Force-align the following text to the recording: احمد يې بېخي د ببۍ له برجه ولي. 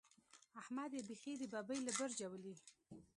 احمد 0.61 0.91
يې 0.97 1.01
بېخي 1.07 1.33
د 1.37 1.43
ببۍ 1.53 1.79
له 1.85 1.91
برجه 1.99 2.27
ولي. 2.29 2.55